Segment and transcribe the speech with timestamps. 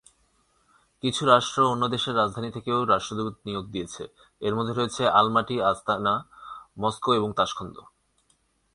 [1.01, 4.07] কিছু রাষ্ট্র অন্য দেশের রাজধানী থেকেও রাষ্ট্রদূত নিয়োগ দিয়েছে,
[4.39, 6.25] এরমধ্যে রয়েছে- আলমাটি/আস্তানা,
[6.79, 7.79] মস্কো এবং তাশখন্দ।